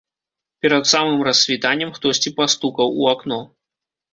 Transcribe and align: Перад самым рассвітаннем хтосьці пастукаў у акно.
Перад 0.65 0.83
самым 0.93 1.19
рассвітаннем 1.27 1.93
хтосьці 1.99 2.35
пастукаў 2.41 2.87
у 3.03 3.09
акно. 3.13 3.39